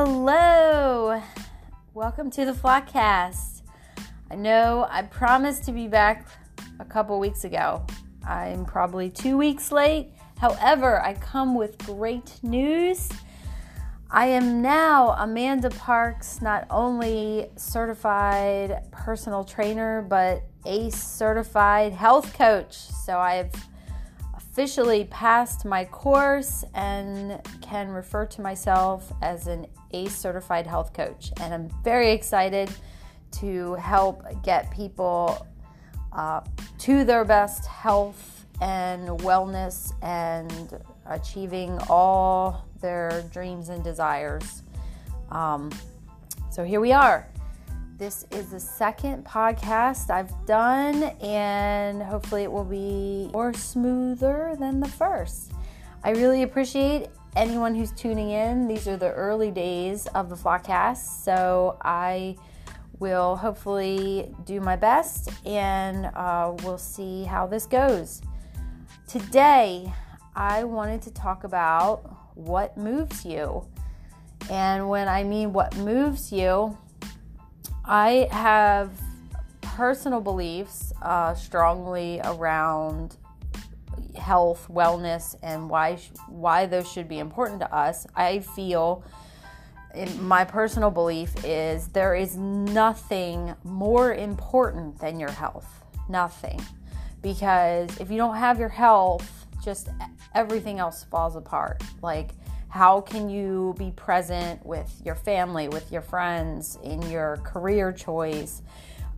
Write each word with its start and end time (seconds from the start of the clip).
Hello, 0.00 1.20
welcome 1.92 2.30
to 2.30 2.44
the 2.44 2.52
Flockcast. 2.52 3.62
I 4.30 4.36
know 4.36 4.86
I 4.88 5.02
promised 5.02 5.64
to 5.64 5.72
be 5.72 5.88
back 5.88 6.28
a 6.78 6.84
couple 6.84 7.18
weeks 7.18 7.42
ago. 7.42 7.84
I'm 8.24 8.64
probably 8.64 9.10
two 9.10 9.36
weeks 9.36 9.72
late. 9.72 10.12
However, 10.38 11.02
I 11.02 11.14
come 11.14 11.56
with 11.56 11.78
great 11.78 12.38
news. 12.44 13.08
I 14.08 14.26
am 14.26 14.62
now 14.62 15.16
Amanda 15.18 15.70
Parks, 15.70 16.40
not 16.40 16.68
only 16.70 17.50
certified 17.56 18.84
personal 18.92 19.42
trainer, 19.42 20.02
but 20.02 20.44
ACE 20.64 20.94
certified 20.94 21.92
health 21.92 22.34
coach. 22.34 22.76
So 22.76 23.18
I've 23.18 23.50
officially 24.36 25.06
passed 25.06 25.64
my 25.64 25.84
course 25.86 26.64
and 26.72 27.40
can 27.60 27.88
refer 27.88 28.26
to 28.26 28.40
myself 28.40 29.12
as 29.22 29.48
an 29.48 29.66
ACE 29.92 30.14
certified 30.14 30.66
health 30.66 30.92
coach. 30.92 31.32
And 31.40 31.52
I'm 31.52 31.68
very 31.82 32.12
excited 32.12 32.70
to 33.32 33.74
help 33.74 34.24
get 34.42 34.70
people 34.70 35.46
uh, 36.12 36.40
to 36.78 37.04
their 37.04 37.24
best 37.24 37.66
health 37.66 38.46
and 38.60 39.08
wellness 39.20 39.92
and 40.02 40.82
achieving 41.06 41.78
all 41.88 42.66
their 42.80 43.24
dreams 43.32 43.68
and 43.68 43.84
desires. 43.84 44.62
Um, 45.30 45.70
so 46.50 46.64
here 46.64 46.80
we 46.80 46.92
are. 46.92 47.28
This 47.98 48.26
is 48.30 48.50
the 48.50 48.60
second 48.60 49.24
podcast 49.24 50.08
I've 50.08 50.32
done, 50.46 51.02
and 51.20 52.00
hopefully, 52.00 52.44
it 52.44 52.52
will 52.52 52.64
be 52.64 53.28
more 53.32 53.52
smoother 53.52 54.56
than 54.58 54.78
the 54.78 54.86
first. 54.86 55.50
I 56.04 56.10
really 56.10 56.44
appreciate 56.44 57.08
anyone 57.38 57.72
who's 57.72 57.92
tuning 57.92 58.30
in. 58.30 58.66
These 58.66 58.88
are 58.88 58.96
the 58.96 59.12
early 59.12 59.52
days 59.52 60.08
of 60.08 60.28
the 60.28 60.34
Flockcast, 60.34 61.22
so 61.22 61.78
I 61.82 62.34
will 62.98 63.36
hopefully 63.36 64.34
do 64.44 64.60
my 64.60 64.74
best 64.74 65.30
and 65.46 66.06
uh, 66.16 66.52
we'll 66.64 66.78
see 66.78 67.22
how 67.22 67.46
this 67.46 67.64
goes. 67.64 68.22
Today, 69.06 69.92
I 70.34 70.64
wanted 70.64 71.00
to 71.02 71.12
talk 71.12 71.44
about 71.44 72.12
what 72.34 72.76
moves 72.76 73.24
you. 73.24 73.64
And 74.50 74.88
when 74.88 75.06
I 75.06 75.22
mean 75.22 75.52
what 75.52 75.76
moves 75.76 76.32
you, 76.32 76.76
I 77.84 78.26
have 78.32 78.90
personal 79.60 80.20
beliefs 80.20 80.92
uh, 81.02 81.34
strongly 81.34 82.20
around 82.24 83.16
health, 84.16 84.66
wellness, 84.70 85.34
and 85.42 85.68
why 85.68 85.98
why 86.28 86.66
those 86.66 86.90
should 86.90 87.08
be 87.08 87.18
important 87.18 87.60
to 87.60 87.74
us. 87.74 88.06
I 88.14 88.40
feel 88.40 89.04
my 90.20 90.44
personal 90.44 90.90
belief 90.90 91.32
is 91.44 91.88
there 91.88 92.14
is 92.14 92.36
nothing 92.36 93.54
more 93.64 94.14
important 94.14 94.98
than 95.00 95.18
your 95.18 95.30
health. 95.30 95.84
Nothing. 96.08 96.60
Because 97.22 97.98
if 97.98 98.10
you 98.10 98.16
don't 98.16 98.36
have 98.36 98.58
your 98.58 98.68
health, 98.68 99.46
just 99.62 99.88
everything 100.34 100.78
else 100.78 101.04
falls 101.04 101.36
apart. 101.36 101.82
Like 102.02 102.30
how 102.68 103.00
can 103.00 103.28
you 103.28 103.74
be 103.78 103.90
present 103.92 104.64
with 104.64 105.00
your 105.04 105.14
family, 105.14 105.68
with 105.68 105.90
your 105.90 106.02
friends, 106.02 106.78
in 106.84 107.02
your 107.10 107.38
career 107.38 107.92
choice, 107.92 108.62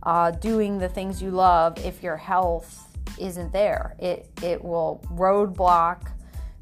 uh, 0.03 0.31
doing 0.31 0.79
the 0.79 0.89
things 0.89 1.21
you 1.21 1.31
love 1.31 1.77
if 1.85 2.01
your 2.01 2.17
health 2.17 2.90
isn't 3.19 3.51
there? 3.51 3.95
It, 3.99 4.29
it 4.41 4.63
will 4.63 5.03
roadblock 5.11 6.11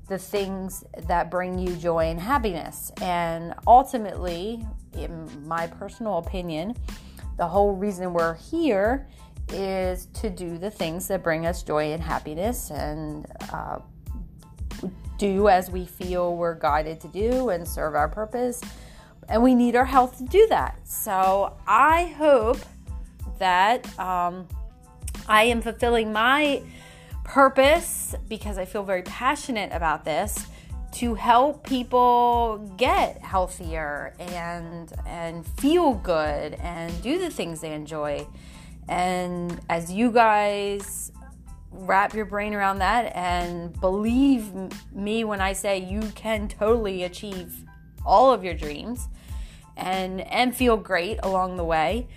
the 0.07 0.17
things 0.17 0.83
that 1.07 1.29
bring 1.29 1.57
you 1.59 1.75
joy 1.75 2.05
and 2.05 2.19
happiness. 2.19 2.91
And 3.01 3.53
ultimately, 3.67 4.65
in 4.93 5.29
my 5.47 5.67
personal 5.67 6.17
opinion, 6.17 6.75
the 7.37 7.47
whole 7.47 7.75
reason 7.75 8.13
we're 8.13 8.35
here 8.35 9.07
is 9.49 10.07
to 10.07 10.29
do 10.29 10.57
the 10.57 10.69
things 10.69 11.07
that 11.07 11.23
bring 11.23 11.45
us 11.45 11.63
joy 11.63 11.93
and 11.93 12.03
happiness 12.03 12.71
and 12.71 13.25
uh, 13.51 13.79
do 15.17 15.49
as 15.49 15.69
we 15.69 15.85
feel 15.85 16.35
we're 16.35 16.55
guided 16.55 16.99
to 17.01 17.07
do 17.07 17.49
and 17.49 17.67
serve 17.67 17.95
our 17.95 18.07
purpose. 18.07 18.61
And 19.27 19.43
we 19.43 19.53
need 19.53 19.75
our 19.75 19.85
health 19.85 20.17
to 20.17 20.23
do 20.23 20.47
that. 20.47 20.79
So 20.87 21.55
I 21.67 22.05
hope 22.17 22.57
that 23.37 23.87
um, 23.99 24.47
I 25.29 25.43
am 25.43 25.61
fulfilling 25.61 26.11
my 26.11 26.63
purpose 27.23 28.15
because 28.27 28.57
I 28.57 28.65
feel 28.65 28.81
very 28.81 29.03
passionate 29.03 29.71
about 29.71 30.03
this 30.03 30.47
to 30.93 31.13
help 31.13 31.67
people 31.67 32.73
get 32.77 33.21
healthier 33.21 34.15
and 34.17 34.91
and 35.05 35.45
feel 35.45 35.93
good 35.93 36.55
and 36.55 37.01
do 37.03 37.19
the 37.19 37.29
things 37.29 37.61
they 37.61 37.73
enjoy. 37.73 38.25
And 38.87 39.61
as 39.69 39.91
you 39.91 40.11
guys 40.11 41.11
wrap 41.71 42.15
your 42.15 42.25
brain 42.25 42.55
around 42.55 42.79
that 42.79 43.15
and 43.15 43.79
believe 43.79 44.51
me 44.91 45.23
when 45.23 45.41
I 45.41 45.53
say 45.53 45.77
you 45.77 46.01
can 46.15 46.47
totally 46.47 47.03
achieve 47.03 47.65
all 48.03 48.33
of 48.33 48.43
your 48.43 48.55
dreams 48.55 49.07
and 49.77 50.21
and 50.21 50.55
feel 50.55 50.75
great 50.75 51.19
along 51.21 51.57
the 51.57 51.63
way, 51.63 52.07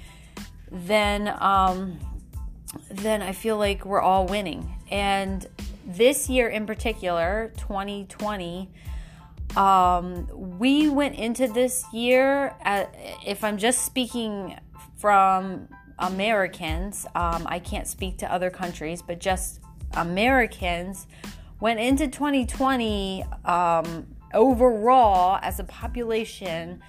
then 0.70 1.28
um, 1.38 1.98
then 2.90 3.22
I 3.22 3.32
feel 3.32 3.56
like 3.56 3.84
we're 3.84 4.00
all 4.00 4.26
winning. 4.26 4.74
And 4.90 5.46
this 5.86 6.28
year 6.28 6.48
in 6.48 6.66
particular, 6.66 7.52
2020, 7.56 8.70
um, 9.56 10.58
we 10.58 10.88
went 10.88 11.16
into 11.16 11.48
this 11.48 11.84
year. 11.92 12.54
At, 12.62 12.94
if 13.26 13.44
I'm 13.44 13.58
just 13.58 13.84
speaking 13.84 14.58
from 14.96 15.68
Americans, 15.98 17.06
um, 17.14 17.46
I 17.46 17.58
can't 17.58 17.86
speak 17.86 18.18
to 18.18 18.32
other 18.32 18.50
countries, 18.50 19.02
but 19.02 19.18
just 19.18 19.60
Americans 19.94 21.06
went 21.60 21.80
into 21.80 22.08
2020 22.08 23.24
um, 23.44 24.06
overall 24.32 25.38
as 25.42 25.60
a 25.60 25.64
population 25.64 26.82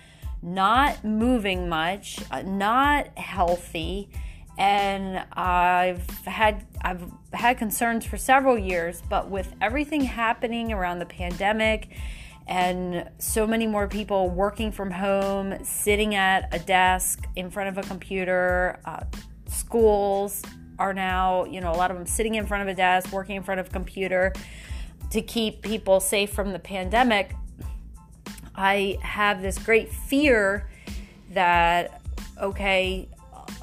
not 0.43 1.05
moving 1.05 1.69
much, 1.69 2.19
uh, 2.29 2.41
not 2.41 3.17
healthy, 3.17 4.09
and 4.57 5.25
I've 5.33 6.07
had 6.25 6.65
I've 6.81 7.03
had 7.33 7.57
concerns 7.57 8.05
for 8.05 8.17
several 8.17 8.57
years, 8.57 9.01
but 9.09 9.29
with 9.29 9.53
everything 9.61 10.01
happening 10.01 10.71
around 10.71 10.99
the 10.99 11.05
pandemic 11.05 11.89
and 12.45 13.09
so 13.19 13.47
many 13.47 13.65
more 13.65 13.87
people 13.87 14.29
working 14.29 14.71
from 14.71 14.91
home, 14.91 15.63
sitting 15.63 16.15
at 16.15 16.53
a 16.53 16.59
desk 16.59 17.25
in 17.35 17.49
front 17.49 17.69
of 17.69 17.83
a 17.83 17.87
computer. 17.87 18.79
Uh, 18.85 19.03
schools 19.47 20.41
are 20.77 20.93
now, 20.93 21.45
you 21.45 21.61
know, 21.61 21.71
a 21.71 21.77
lot 21.77 21.89
of 21.89 21.97
them 21.97 22.05
sitting 22.05 22.35
in 22.35 22.45
front 22.45 22.61
of 22.61 22.67
a 22.67 22.75
desk, 22.75 23.11
working 23.11 23.37
in 23.37 23.43
front 23.43 23.59
of 23.59 23.67
a 23.67 23.69
computer 23.69 24.33
to 25.11 25.21
keep 25.21 25.61
people 25.61 25.99
safe 25.99 26.31
from 26.31 26.51
the 26.51 26.59
pandemic. 26.59 27.33
I 28.55 28.97
have 29.01 29.41
this 29.41 29.57
great 29.57 29.91
fear 29.91 30.69
that, 31.31 32.01
okay, 32.41 33.07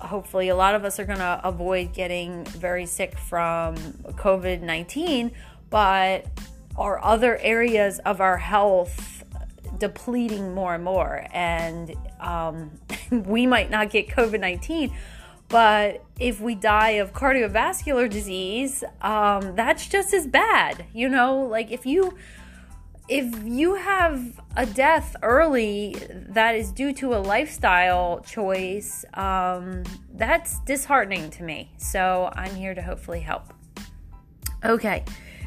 hopefully 0.00 0.49
a 0.49 0.56
lot 0.56 0.75
of 0.75 0.84
us 0.84 0.99
are 0.99 1.05
going 1.05 1.19
to 1.19 1.41
avoid 1.44 1.93
getting 1.93 2.44
very 2.44 2.87
sick 2.87 3.16
from 3.19 3.77
COVID 3.77 4.62
19, 4.62 5.31
but 5.69 6.27
are 6.77 7.03
other 7.05 7.37
areas 7.38 7.99
of 8.00 8.21
our 8.21 8.39
health 8.39 9.25
depleting 9.78 10.55
more 10.55 10.75
and 10.75 10.84
more. 10.84 11.27
And 11.33 11.94
um, 12.21 12.71
we 13.10 13.47
might 13.47 13.71
not 13.71 13.91
get 13.91 14.09
COVID 14.09 14.41
19, 14.41 14.93
but 15.49 16.05
if 16.19 16.41
we 16.41 16.55
die 16.55 16.91
of 16.91 17.12
cardiovascular 17.12 18.09
disease, 18.09 18.84
um, 19.03 19.57
that's 19.57 19.89
just 19.89 20.15
as 20.15 20.27
bad. 20.27 20.86
You 20.95 21.09
know, 21.09 21.42
like 21.42 21.71
if 21.71 21.86
you 21.86 22.16
if 23.10 23.42
you 23.45 23.74
have 23.74 24.41
a 24.57 24.65
death 24.65 25.16
early 25.22 25.97
that 26.28 26.54
is 26.54 26.71
due 26.71 26.92
to 26.92 27.12
a 27.12 27.18
lifestyle 27.18 28.21
choice, 28.21 29.04
um, 29.15 29.83
that's 30.15 30.60
disheartening 30.60 31.28
to 31.30 31.42
me. 31.42 31.72
So 31.77 32.30
I'm 32.36 32.54
here 32.54 32.72
to 32.72 32.80
hopefully 32.80 33.21
help. 33.21 33.53
Okay, 34.65 35.04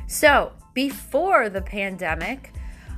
so 0.07 0.51
before 0.74 1.48
the 1.48 1.62
pandemic, 1.62 2.51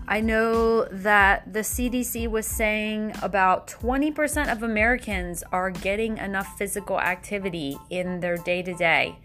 I 0.08 0.22
know 0.22 0.86
that 0.86 1.54
the 1.54 1.60
CDC 1.60 2.28
was 2.28 2.48
saying 2.48 3.14
about 3.22 3.68
20% 3.68 4.52
of 4.52 4.64
Americans 4.64 5.44
are 5.52 5.70
getting 5.70 6.18
enough 6.18 6.58
physical 6.58 7.00
activity 7.00 7.78
in 7.92 8.20
their 8.20 8.38
day 8.38 8.64
to 8.64 8.74
day. 8.74 9.20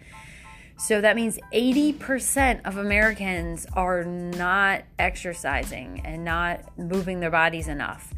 So 0.80 1.02
that 1.02 1.14
means 1.14 1.38
80% 1.52 2.62
of 2.64 2.78
Americans 2.78 3.66
are 3.74 4.02
not 4.02 4.82
exercising 4.98 6.00
and 6.06 6.24
not 6.24 6.78
moving 6.78 7.20
their 7.20 7.30
bodies 7.30 7.68
enough. 7.68 8.14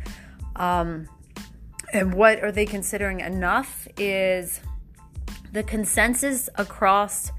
Um, 0.54 1.08
and 1.92 2.14
what 2.14 2.40
are 2.44 2.52
they 2.52 2.64
considering 2.64 3.18
enough 3.18 3.88
is 3.98 4.60
the 5.50 5.64
consensus 5.64 6.48
across 6.54 7.32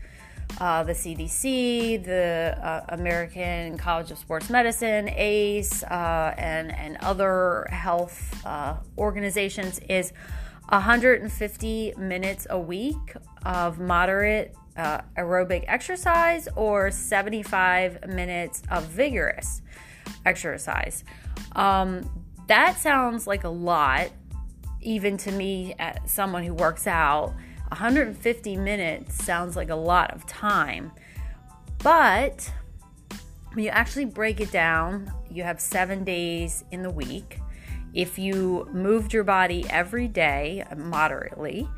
uh, 0.59 0.83
the 0.83 0.91
CDC, 0.91 2.03
the 2.03 2.57
uh, 2.61 2.85
American 2.89 3.77
College 3.77 4.11
of 4.11 4.17
Sports 4.17 4.49
Medicine, 4.49 5.07
ACE, 5.07 5.83
uh, 5.83 6.35
and, 6.37 6.69
and 6.75 6.97
other 6.97 7.65
health 7.71 8.45
uh, 8.45 8.75
organizations 8.97 9.79
is 9.87 10.11
150 10.67 11.93
minutes 11.97 12.45
a 12.49 12.59
week 12.59 13.15
of 13.45 13.79
moderate 13.79 14.53
uh, 14.77 15.01
aerobic 15.17 15.65
exercise 15.67 16.47
or 16.55 16.91
75 16.91 18.07
minutes 18.07 18.63
of 18.69 18.85
vigorous 18.85 19.61
exercise. 20.25 21.03
Um, 21.53 22.09
that 22.47 22.77
sounds 22.77 23.27
like 23.27 23.43
a 23.43 23.49
lot, 23.49 24.09
even 24.81 25.17
to 25.17 25.31
me, 25.31 25.75
as 25.79 25.97
someone 26.11 26.43
who 26.43 26.53
works 26.53 26.87
out. 26.87 27.33
150 27.69 28.57
minutes 28.57 29.23
sounds 29.23 29.55
like 29.55 29.69
a 29.69 29.75
lot 29.75 30.11
of 30.11 30.25
time. 30.27 30.91
But 31.79 32.51
when 33.53 33.65
you 33.65 33.69
actually 33.71 34.05
break 34.05 34.39
it 34.39 34.51
down, 34.51 35.11
you 35.29 35.43
have 35.43 35.59
seven 35.59 36.03
days 36.03 36.63
in 36.71 36.83
the 36.83 36.89
week. 36.89 37.39
If 37.93 38.17
you 38.17 38.67
moved 38.71 39.13
your 39.13 39.23
body 39.23 39.65
every 39.69 40.07
day 40.07 40.63
moderately, 40.75 41.69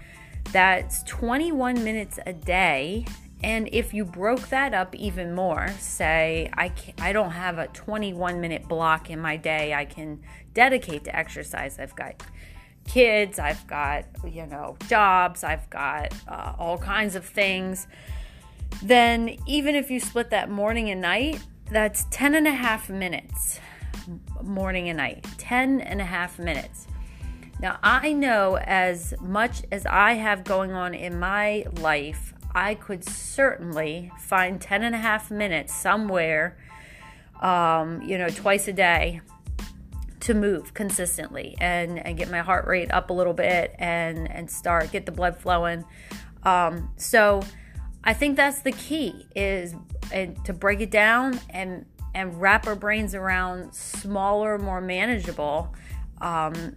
that's 0.52 1.04
21 1.04 1.84
minutes 1.84 2.20
a 2.26 2.34
day. 2.34 3.06
And 3.44 3.70
if 3.72 3.94
you 3.94 4.06
broke 4.06 4.50
that 4.50 4.74
up 4.74 4.96
even 4.96 5.36
more, 5.36 5.70
say 5.80 6.50
I 6.58 6.72
I 7.00 7.14
don't 7.14 7.32
have 7.32 7.58
a 7.58 7.68
21 7.68 8.42
minute 8.42 8.68
block 8.68 9.10
in 9.10 9.20
my 9.20 9.38
day 9.38 9.74
I 9.74 9.86
can 9.86 10.22
dedicate 10.54 11.04
to 11.04 11.16
exercise. 11.16 11.78
I've 11.78 11.96
got 11.96 12.24
kids, 12.88 13.40
I've 13.40 13.66
got, 13.68 14.06
you 14.26 14.46
know, 14.46 14.78
jobs, 14.88 15.44
I've 15.44 15.70
got 15.70 16.14
uh, 16.28 16.54
all 16.58 16.78
kinds 16.78 17.16
of 17.16 17.26
things. 17.26 17.88
Then, 18.82 19.38
even 19.48 19.76
if 19.76 19.90
you 19.90 20.00
split 20.00 20.30
that 20.32 20.50
morning 20.50 20.90
and 20.90 21.02
night, 21.02 21.42
that's 21.72 22.06
10 22.12 22.36
and 22.36 22.48
a 22.48 22.52
half 22.52 22.90
minutes 22.90 23.60
morning 24.44 24.90
and 24.90 24.98
night. 24.98 25.26
10 25.38 25.82
and 25.82 26.02
a 26.02 26.06
half 26.06 26.40
minutes. 26.40 26.88
Now, 27.62 27.80
I 27.82 28.14
know 28.14 28.58
as 28.58 29.14
much 29.22 29.64
as 29.72 29.86
I 29.86 30.14
have 30.14 30.44
going 30.44 30.74
on 30.74 30.94
in 30.94 31.20
my 31.20 31.66
life, 31.80 32.34
I 32.54 32.76
could 32.76 33.04
certainly 33.04 34.12
find 34.20 34.60
10 34.60 34.84
and 34.84 34.96
a 34.96 34.98
half 34.98 35.32
minutes 35.32 35.74
somewhere, 35.74 36.58
um, 37.42 38.02
you 38.02 38.18
know, 38.18 38.30
twice 38.30 38.68
a 38.68 38.74
day 38.74 39.22
to 40.22 40.34
move 40.34 40.74
consistently 40.74 41.56
and, 41.60 42.06
and 42.06 42.18
get 42.18 42.32
my 42.32 42.40
heart 42.40 42.66
rate 42.66 42.92
up 42.92 43.10
a 43.10 43.14
little 43.14 43.34
bit 43.34 43.76
and, 43.78 44.30
and 44.32 44.50
start, 44.50 44.92
get 44.92 45.06
the 45.06 45.12
blood 45.12 45.38
flowing. 45.38 45.86
Um, 46.44 46.92
so 46.98 47.42
I 48.04 48.14
think 48.14 48.36
that's 48.36 48.62
the 48.62 48.72
key 48.72 49.28
is 49.36 49.76
and 50.12 50.44
to 50.46 50.54
break 50.54 50.82
it 50.82 50.92
down 50.92 51.40
and, 51.50 51.86
and 52.14 52.40
wrap 52.40 52.68
our 52.68 52.76
brains 52.76 53.16
around 53.16 53.74
smaller, 53.74 54.58
more 54.58 54.82
manageable 54.82 55.74
um, 56.22 56.76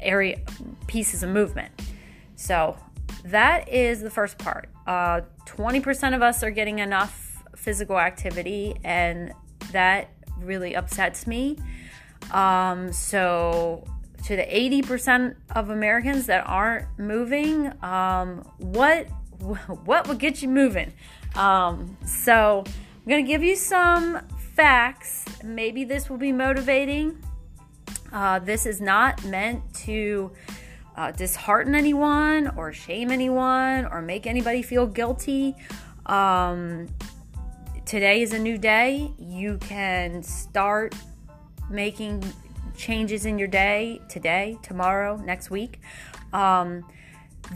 area 0.00 0.38
pieces 0.86 1.22
of 1.22 1.30
movement. 1.30 1.72
So 2.36 2.76
that 3.24 3.68
is 3.68 4.00
the 4.00 4.10
first 4.10 4.38
part. 4.38 4.68
Uh, 4.86 5.22
20% 5.46 6.14
of 6.14 6.22
us 6.22 6.42
are 6.42 6.50
getting 6.50 6.78
enough 6.78 7.42
physical 7.56 7.98
activity, 7.98 8.76
and 8.84 9.32
that 9.72 10.10
really 10.40 10.74
upsets 10.74 11.26
me. 11.26 11.58
Um, 12.30 12.92
so, 12.92 13.84
to 14.24 14.36
the 14.36 14.42
80% 14.42 15.34
of 15.54 15.70
Americans 15.70 16.26
that 16.26 16.46
aren't 16.46 16.86
moving, 16.98 17.72
um, 17.82 18.38
what 18.58 19.08
what 19.84 20.08
would 20.08 20.18
get 20.18 20.42
you 20.42 20.48
moving? 20.48 20.92
Um, 21.36 21.96
so, 22.04 22.64
I'm 22.66 23.04
to 23.24 23.28
give 23.28 23.42
you 23.42 23.56
some 23.56 24.20
facts. 24.54 25.24
Maybe 25.44 25.84
this 25.84 26.10
will 26.10 26.16
be 26.16 26.32
motivating. 26.32 27.22
Uh, 28.12 28.38
this 28.38 28.66
is 28.66 28.80
not 28.80 29.22
meant 29.24 29.62
to 29.74 30.30
uh, 30.96 31.12
dishearten 31.12 31.74
anyone 31.74 32.48
or 32.56 32.72
shame 32.72 33.10
anyone 33.10 33.86
or 33.86 34.02
make 34.02 34.26
anybody 34.26 34.62
feel 34.62 34.86
guilty. 34.86 35.54
Um, 36.06 36.88
today 37.84 38.22
is 38.22 38.32
a 38.32 38.38
new 38.38 38.58
day. 38.58 39.12
You 39.18 39.58
can 39.58 40.22
start 40.22 40.94
making 41.70 42.24
changes 42.76 43.26
in 43.26 43.38
your 43.38 43.48
day 43.48 44.00
today, 44.08 44.58
tomorrow, 44.62 45.16
next 45.16 45.50
week. 45.50 45.80
Um, 46.32 46.84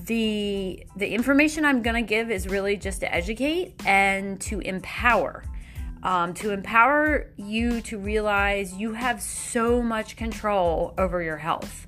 the 0.06 0.86
the 0.96 1.06
information 1.06 1.64
I'm 1.64 1.82
going 1.82 1.96
to 1.96 2.08
give 2.08 2.30
is 2.30 2.48
really 2.48 2.76
just 2.76 3.00
to 3.00 3.14
educate 3.14 3.74
and 3.86 4.40
to 4.42 4.60
empower. 4.60 5.44
Um, 6.04 6.34
to 6.34 6.50
empower 6.50 7.30
you 7.36 7.80
to 7.82 7.96
realize 7.96 8.74
you 8.74 8.94
have 8.94 9.22
so 9.22 9.80
much 9.80 10.16
control 10.16 10.94
over 10.98 11.22
your 11.22 11.36
health. 11.36 11.86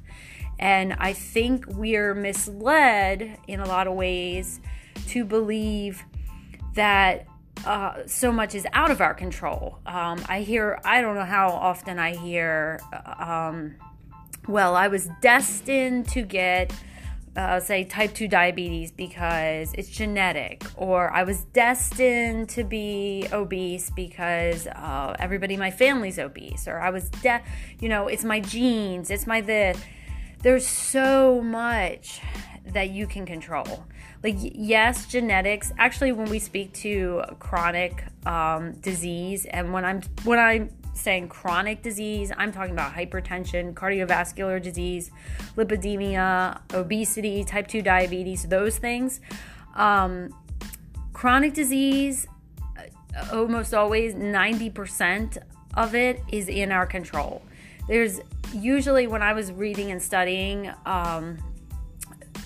And 0.59 0.93
I 0.93 1.13
think 1.15 1.67
we're 1.67 2.15
misled 2.15 3.39
in 3.49 3.59
a 3.59 3.67
lot 3.67 3.89
of 3.89 3.95
ways 3.95 4.61
to 5.09 5.25
believe 5.25 6.05
that 6.75 7.27
uh, 7.67 8.03
so 8.07 8.31
much 8.31 8.55
is 8.55 8.67
out 8.73 8.91
of 8.91 9.01
our 9.01 9.15
control. 9.15 9.79
Um, 9.85 10.25
I 10.29 10.43
hear, 10.43 10.81
I 10.85 11.01
don't 11.01 11.17
know 11.17 11.25
how 11.25 11.49
often 11.49 11.99
I 11.99 12.15
hear, 12.15 12.81
um, 13.19 13.75
well, 14.47 14.77
I 14.77 14.89
was 14.89 15.09
destined 15.23 16.09
to 16.11 16.23
get, 16.23 16.73
uh, 17.37 17.61
say, 17.61 17.85
type 17.85 18.15
2 18.15 18.29
diabetes 18.29 18.91
because 18.91 19.73
it's 19.75 19.89
genetic, 19.89 20.65
or 20.77 21.11
I 21.11 21.25
was 21.25 21.45
destined 21.45 22.49
to 22.51 22.65
be 22.65 23.27
obese 23.33 23.91
because 23.91 24.67
uh, 24.67 25.17
everybody 25.19 25.55
in 25.55 25.61
my 25.61 25.71
family's 25.71 26.19
obese, 26.19 26.69
or 26.69 26.81
I 26.81 26.91
was, 26.91 27.11
de- 27.11 27.43
you 27.81 27.89
know, 27.89 28.09
it's 28.09 28.25
my 28.25 28.41
genes, 28.41 29.11
it's 29.11 29.27
my 29.27 29.41
this. 29.41 29.79
There's 30.43 30.67
so 30.67 31.41
much 31.41 32.21
that 32.67 32.91
you 32.91 33.07
can 33.07 33.27
control 33.27 33.85
like 34.23 34.37
yes 34.39 35.07
genetics 35.07 35.71
actually 35.79 36.13
when 36.13 36.29
we 36.31 36.39
speak 36.39 36.73
to 36.73 37.23
chronic 37.39 38.05
um, 38.27 38.73
disease 38.81 39.45
and 39.45 39.73
when 39.73 39.85
i'm 39.85 40.01
when 40.25 40.39
i'm 40.39 40.71
saying 40.95 41.29
chronic 41.29 41.83
disease 41.83 42.33
i'm 42.37 42.53
talking 42.53 42.73
about 42.73 42.93
hypertension 42.93 43.75
cardiovascular 43.75 44.63
disease 44.63 45.11
lipidemia 45.57 46.61
obesity 46.73 47.45
type 47.45 47.67
2 47.67 47.83
diabetes 47.83 48.45
those 48.45 48.79
things. 48.79 49.21
Um, 49.75 50.35
chronic 51.13 51.55
disease 51.55 52.27
uh, 52.79 53.37
almost 53.37 53.75
always 53.75 54.15
90% 54.15 55.39
of 55.75 55.95
it 55.95 56.21
is 56.31 56.49
in 56.49 56.73
our 56.73 56.87
control. 56.87 57.43
There's 57.89 58.21
usually 58.53 59.07
when 59.09 59.23
i 59.23 59.33
was 59.33 59.51
reading 59.51 59.91
and 59.91 60.01
studying 60.01 60.71
um, 60.87 61.39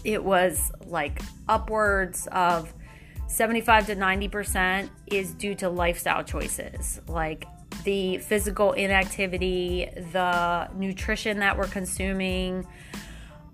it 0.04 0.22
was 0.24 0.72
like 0.86 1.20
upwards 1.48 2.26
of 2.32 2.72
75 3.26 3.86
to 3.86 3.96
90% 3.96 4.88
is 5.08 5.34
due 5.34 5.54
to 5.56 5.68
lifestyle 5.68 6.24
choices. 6.24 7.00
Like 7.06 7.44
the 7.88 8.18
physical 8.18 8.72
inactivity, 8.72 9.88
the 10.12 10.68
nutrition 10.76 11.38
that 11.38 11.56
we're 11.56 11.66
consuming, 11.68 12.66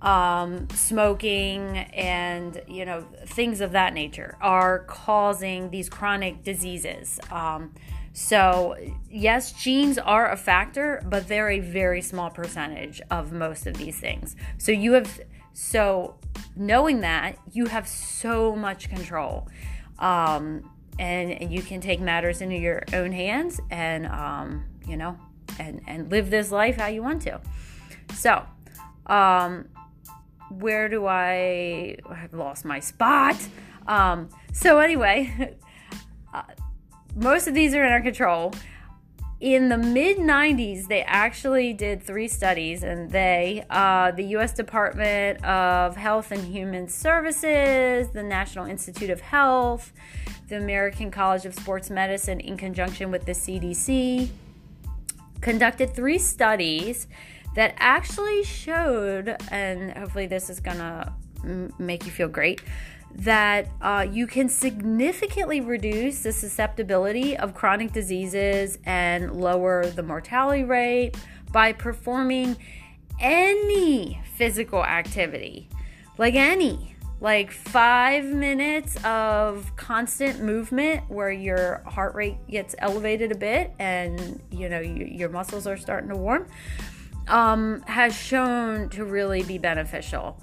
um, 0.03 0.69
smoking, 0.71 1.79
and 1.95 2.61
you 2.67 2.85
know 2.85 3.07
things 3.27 3.61
of 3.61 3.71
that 3.71 3.95
nature 3.95 4.37
are 4.41 4.81
causing 4.89 5.71
these 5.71 5.89
chronic 5.89 6.43
diseases. 6.43 7.21
Um, 7.31 7.75
so 8.13 8.77
yes, 9.09 9.53
genes 9.53 9.99
are 9.99 10.29
a 10.33 10.37
factor, 10.37 11.01
but 11.07 11.29
they're 11.29 11.51
a 11.51 11.61
very 11.61 12.03
small 12.03 12.29
percentage 12.29 13.01
of 13.13 13.31
most 13.31 13.69
of 13.69 13.77
these 13.77 14.01
things. 14.01 14.35
So 14.59 14.73
you 14.73 14.95
have 14.95 15.21
so 15.53 16.17
knowing 16.57 17.03
that 17.03 17.39
you 17.53 17.67
have 17.67 17.87
so 17.87 18.57
much 18.57 18.89
control 18.89 19.47
um, 20.01 20.69
and, 20.99 21.33
and, 21.33 21.53
you 21.53 21.63
can 21.63 21.81
take 21.81 22.01
matters 22.01 22.41
into 22.41 22.57
your 22.57 22.83
own 22.93 23.13
hands 23.13 23.61
and 23.71 24.07
um, 24.07 24.65
you 24.87 24.97
know 24.97 25.19
and, 25.59 25.81
and 25.87 26.11
live 26.11 26.31
this 26.31 26.51
life 26.51 26.77
how 26.77 26.87
you 26.87 27.03
want 27.03 27.23
to. 27.23 27.41
So 28.15 28.45
um, 29.07 29.69
where 30.51 30.89
do 30.89 31.07
i 31.07 31.97
i've 32.11 32.35
lost 32.35 32.65
my 32.65 32.81
spot. 32.81 33.37
Um, 33.87 34.29
so 34.53 34.79
anyway 34.79 35.57
uh, 36.35 36.43
most 37.15 37.47
of 37.47 37.55
these 37.55 37.75
are 37.75 37.85
in 37.85 37.93
our 37.93 38.01
control 38.01 38.53
in 39.41 39.69
the 39.69 39.77
mid 39.77 40.19
90s, 40.19 40.87
they 40.87 41.03
actually 41.03 41.73
did 41.73 42.03
three 42.03 42.29
studies, 42.29 42.83
and 42.83 43.11
they, 43.11 43.65
uh, 43.69 44.13
the 44.13 44.25
U.S. 44.25 44.53
Department 44.53 45.45
of 45.45 45.97
Health 45.97 46.31
and 46.31 46.43
Human 46.45 46.89
Services, 46.89 48.09
the 48.11 48.23
National 48.23 48.67
Institute 48.67 49.11
of 49.11 49.21
Health, 49.21 49.93
the 50.49 50.57
American 50.57 51.11
College 51.11 51.47
of 51.47 51.55
Sports 51.55 51.91
Medicine, 51.91 52.41
in 52.41 52.57
conjunction 52.57 53.11
with 53.11 53.27
the 53.27 53.33
CDC, 53.33 54.29
conducted 55.41 55.95
three 55.95 56.19
studies 56.19 57.07
that 57.55 57.75
actually 57.79 58.45
showed, 58.45 59.37
and 59.51 59.97
hopefully 59.97 60.27
this 60.27 60.49
is 60.49 60.61
gonna 60.61 61.13
make 61.79 62.07
you 62.07 62.11
feel 62.11 62.29
great, 62.29 62.63
that 63.17 63.69
uh, 63.81 64.07
you 64.11 64.27
can 64.27 64.49
significantly 64.49 65.61
reduce 65.61 66.23
the 66.23 66.33
susceptibility 66.33 67.37
of 67.37 67.55
chronic 67.55 67.93
diseases 67.93 68.79
and 68.85 69.37
lower 69.37 69.87
the 69.87 70.03
mortality 70.03 70.65
rate 70.65 71.17
by 71.53 71.73
performing 71.73 72.57
any 73.21 74.21
physical 74.35 74.85
activity, 74.85 75.69
like 76.19 76.35
any, 76.35 76.97
like 77.21 77.53
five 77.53 78.25
minutes 78.25 79.03
of 79.05 79.75
constant 79.77 80.43
movement 80.43 81.09
where 81.09 81.31
your 81.31 81.83
heart 81.87 82.15
rate 82.15 82.37
gets 82.49 82.75
elevated 82.79 83.31
a 83.31 83.37
bit 83.37 83.73
and 83.79 84.43
you 84.51 84.69
know 84.69 84.81
you, 84.81 85.07
your 85.07 85.29
muscles 85.29 85.67
are 85.67 85.77
starting 85.77 86.11
to 86.11 86.17
warm, 86.17 86.49
um, 87.29 87.81
has 87.83 88.15
shown 88.15 88.89
to 88.89 89.05
really 89.05 89.45
be 89.45 89.59
beneficial. 89.59 90.43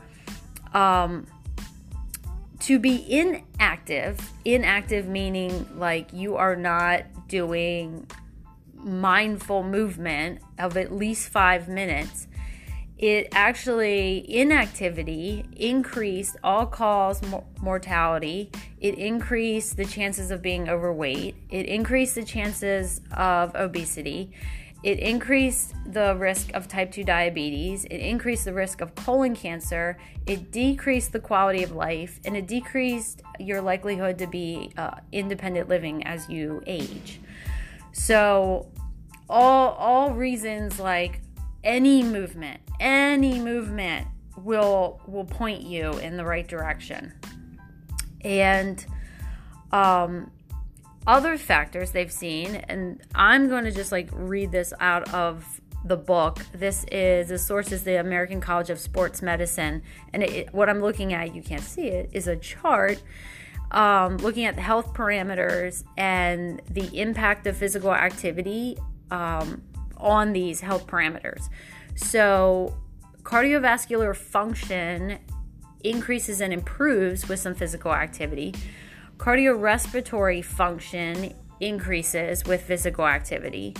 Um, 0.74 1.28
to 2.62 2.80
be 2.80 3.06
inactive, 3.12 4.32
inactive 4.46 5.08
meaning 5.08 5.68
like 5.78 6.14
you 6.14 6.36
are 6.36 6.56
not 6.56 7.04
doing 7.28 8.08
mindful 8.76 9.64
movement 9.64 10.40
of 10.60 10.78
at 10.78 10.92
least 10.92 11.30
five 11.30 11.68
minutes, 11.68 12.28
it 13.02 13.30
actually, 13.32 14.24
inactivity 14.32 15.44
increased 15.56 16.38
all 16.44 16.68
cause 16.68 17.20
mortality. 17.60 18.52
It 18.80 18.94
increased 19.00 19.76
the 19.76 19.86
chances 19.86 20.30
of 20.30 20.44
being 20.44 20.70
overweight. 20.70 21.36
It 21.50 21.66
increased 21.66 22.14
the 22.14 22.24
chances 22.24 23.02
of 23.12 23.56
obesity. 23.56 24.32
It 24.84 25.00
increased 25.00 25.76
the 25.86 26.16
risk 26.16 26.52
of 26.54 26.68
type 26.68 26.92
2 26.92 27.04
diabetes. 27.04 27.86
It 27.86 27.98
increased 27.98 28.46
the 28.46 28.54
risk 28.54 28.82
of 28.82 28.96
colon 28.96 29.36
cancer. 29.36 29.98
It 30.26 30.52
decreased 30.52 31.12
the 31.12 31.20
quality 31.20 31.62
of 31.62 31.72
life. 31.72 32.20
And 32.26 32.36
it 32.36 32.48
decreased 32.48 33.22
your 33.40 33.62
likelihood 33.62 34.18
to 34.20 34.28
be 34.28 34.72
uh, 34.78 34.96
independent 35.12 35.70
living 35.70 36.04
as 36.06 36.28
you 36.30 36.64
age. 36.66 37.22
So, 37.92 38.72
all, 39.30 39.74
all 39.74 40.14
reasons 40.14 40.80
like 40.80 41.22
any 41.64 42.02
movement, 42.04 42.62
any 42.80 43.40
movement 43.40 44.08
will 44.38 45.02
will 45.08 45.26
point 45.26 45.62
you 45.62 45.92
in 46.00 46.18
the 46.18 46.26
right 46.26 46.48
direction. 46.48 47.14
And 48.22 48.84
um, 49.72 50.32
other 51.08 51.38
factors 51.38 51.92
they've 51.92 52.12
seen, 52.12 52.56
and 52.56 53.02
I'm 53.16 53.50
going 53.50 53.64
to 53.64 53.72
just 53.72 53.92
like 53.92 54.10
read 54.12 54.52
this 54.52 54.74
out 54.80 55.12
of 55.14 55.62
the 55.84 55.98
book. 55.98 56.40
This 56.54 56.86
is 56.92 57.30
the 57.30 57.40
source 57.40 57.72
is 57.72 57.84
the 57.84 58.00
American 58.00 58.40
College 58.40 58.70
of 58.70 58.80
Sports 58.80 59.22
Medicine, 59.22 59.82
and 60.14 60.24
it, 60.24 60.54
what 60.54 60.70
I'm 60.70 60.80
looking 60.80 61.14
at, 61.14 61.34
you 61.36 61.42
can't 61.42 61.64
see 61.64 61.88
it, 61.88 62.10
is 62.14 62.28
a 62.28 62.36
chart 62.36 63.02
um, 63.72 64.18
looking 64.18 64.46
at 64.46 64.56
the 64.56 64.62
health 64.62 64.94
parameters 64.94 65.84
and 65.98 66.62
the 66.70 67.00
impact 67.00 67.48
of 67.48 67.58
physical 67.58 67.94
activity 67.94 68.78
um, 69.10 69.64
on 69.98 70.34
these 70.34 70.62
health 70.62 70.88
parameters. 70.88 71.50
So, 71.96 72.78
cardiovascular 73.24 74.16
function 74.16 75.20
increases 75.84 76.42
and 76.42 76.54
improves 76.54 77.28
with 77.28 77.40
some 77.40 77.56
physical 77.56 77.94
activity 77.94 78.54
Cardiorespiratory 79.22 80.44
function 80.44 81.32
increases 81.60 82.44
with 82.44 82.64
physical 82.64 83.06
activity. 83.06 83.76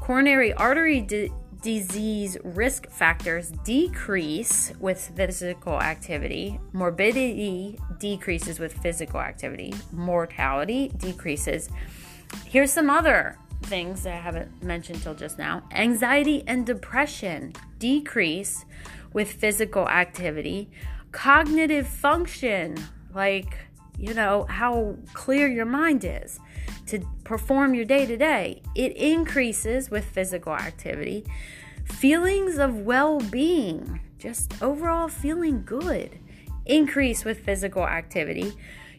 Coronary 0.00 0.52
artery 0.52 1.00
di- 1.00 1.30
disease 1.62 2.36
risk 2.42 2.90
factors 2.90 3.52
decrease 3.64 4.72
with 4.80 5.12
physical 5.14 5.80
activity. 5.80 6.58
Morbidity 6.72 7.78
decreases 8.00 8.58
with 8.58 8.76
physical 8.82 9.20
activity. 9.20 9.72
Mortality 9.92 10.90
decreases. 10.96 11.68
Here's 12.44 12.72
some 12.72 12.90
other 12.90 13.38
things 13.62 14.02
that 14.02 14.14
I 14.14 14.20
haven't 14.20 14.60
mentioned 14.60 15.02
till 15.02 15.14
just 15.14 15.38
now. 15.38 15.62
Anxiety 15.70 16.42
and 16.48 16.66
depression 16.66 17.52
decrease 17.78 18.64
with 19.12 19.30
physical 19.30 19.88
activity. 19.88 20.68
Cognitive 21.12 21.86
function, 21.86 22.76
like 23.14 23.56
you 23.98 24.14
know, 24.14 24.46
how 24.48 24.96
clear 25.12 25.46
your 25.46 25.66
mind 25.66 26.04
is 26.04 26.40
to 26.86 27.00
perform 27.24 27.74
your 27.74 27.84
day 27.84 28.06
to 28.06 28.16
day. 28.16 28.62
It 28.74 28.96
increases 28.96 29.90
with 29.90 30.04
physical 30.04 30.52
activity. 30.52 31.24
Feelings 31.84 32.58
of 32.58 32.80
well 32.80 33.20
being, 33.20 34.00
just 34.18 34.62
overall 34.62 35.08
feeling 35.08 35.62
good, 35.64 36.18
increase 36.66 37.24
with 37.24 37.40
physical 37.40 37.84
activity. 37.84 38.52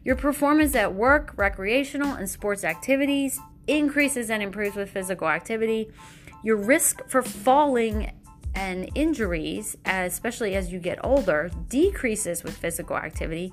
Your 0.03 0.15
performance 0.15 0.75
at 0.75 0.93
work, 0.93 1.33
recreational, 1.35 2.13
and 2.13 2.29
sports 2.29 2.63
activities 2.63 3.39
increases 3.67 4.29
and 4.29 4.43
improves 4.43 4.75
with 4.75 4.89
physical 4.91 5.27
activity. 5.27 5.91
Your 6.43 6.57
risk 6.57 7.07
for 7.09 7.23
falling 7.23 8.11
and 8.53 8.89
injuries, 8.95 9.75
especially 9.85 10.55
as 10.55 10.71
you 10.71 10.79
get 10.79 11.03
older, 11.03 11.49
decreases 11.69 12.43
with 12.43 12.55
physical 12.55 12.95
activity. 12.95 13.51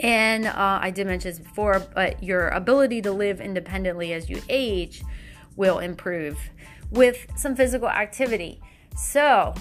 And 0.00 0.46
uh, 0.46 0.78
I 0.82 0.90
did 0.90 1.06
mention 1.06 1.30
this 1.30 1.38
before, 1.38 1.86
but 1.94 2.22
your 2.22 2.48
ability 2.48 3.02
to 3.02 3.12
live 3.12 3.40
independently 3.40 4.12
as 4.14 4.30
you 4.30 4.40
age 4.48 5.02
will 5.56 5.78
improve 5.78 6.38
with 6.90 7.26
some 7.36 7.54
physical 7.54 7.88
activity. 7.88 8.60
So, 8.96 9.54